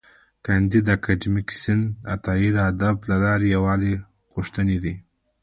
کانديد 0.45 0.85
اکاډميسن 0.95 1.81
عطایي 2.13 2.49
د 2.53 2.57
ادب 2.71 2.95
له 3.09 3.15
لارې 3.23 3.47
یووالی 3.55 3.93
غوښتی 4.33 4.75
دی. 4.83 4.95